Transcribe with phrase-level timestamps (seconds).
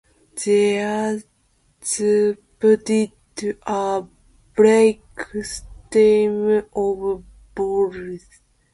[0.33, 1.25] These
[2.59, 4.09] puddings are
[4.55, 8.19] baked, steamed or boiled.